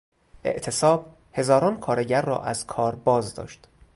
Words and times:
اعتصاب، 0.43 1.15
هزاران 1.33 1.79
کارگر 1.79 2.21
را 2.21 2.37
از 2.41 2.65
کار 2.65 2.95
بازداشت. 2.95 3.67